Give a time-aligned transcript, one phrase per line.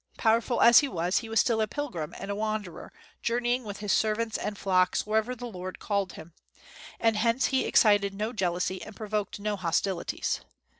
[0.17, 3.91] Powerful as he was, he was still a pilgrim and a wanderer, journeying with his
[3.93, 6.33] servants and flocks wherever the Lord called him;
[6.99, 10.41] and hence he excited no jealousy and provoked no hostilities.